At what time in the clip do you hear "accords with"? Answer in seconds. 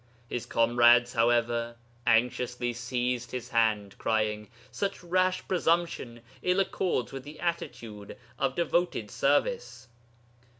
6.59-7.21